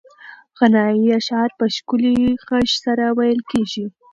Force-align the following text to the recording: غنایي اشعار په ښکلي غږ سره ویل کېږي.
غنایي 0.57 1.07
اشعار 1.19 1.49
په 1.59 1.65
ښکلي 1.75 2.15
غږ 2.47 2.67
سره 2.83 3.05
ویل 3.17 3.39
کېږي. 3.51 3.85